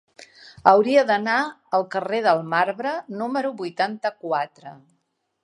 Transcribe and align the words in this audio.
Hauria 0.69 1.03
d'anar 1.11 1.35
al 1.79 1.85
carrer 1.97 2.23
del 2.29 2.41
Marbre 2.55 2.95
número 3.21 3.53
vuitanta-quatre. 3.61 4.75